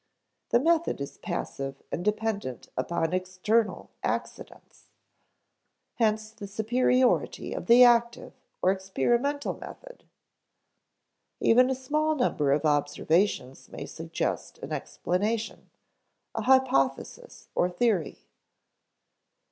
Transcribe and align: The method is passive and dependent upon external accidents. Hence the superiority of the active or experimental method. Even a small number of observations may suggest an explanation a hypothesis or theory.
The 0.49 0.59
method 0.59 0.99
is 0.99 1.19
passive 1.19 1.83
and 1.91 2.03
dependent 2.03 2.69
upon 2.75 3.13
external 3.13 3.91
accidents. 4.03 4.85
Hence 5.97 6.31
the 6.31 6.47
superiority 6.47 7.53
of 7.53 7.67
the 7.67 7.83
active 7.83 8.33
or 8.63 8.71
experimental 8.71 9.53
method. 9.53 10.03
Even 11.39 11.69
a 11.69 11.75
small 11.75 12.15
number 12.15 12.51
of 12.51 12.65
observations 12.65 13.69
may 13.69 13.85
suggest 13.85 14.57
an 14.63 14.71
explanation 14.71 15.69
a 16.33 16.41
hypothesis 16.41 17.49
or 17.53 17.69
theory. 17.69 18.25